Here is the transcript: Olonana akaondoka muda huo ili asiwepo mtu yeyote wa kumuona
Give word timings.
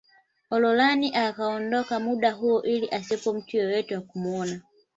Olonana 0.53 1.07
akaondoka 1.27 1.95
muda 1.99 2.31
huo 2.31 2.61
ili 2.63 2.89
asiwepo 2.89 3.33
mtu 3.33 3.57
yeyote 3.57 3.95
wa 3.95 4.01
kumuona 4.01 4.61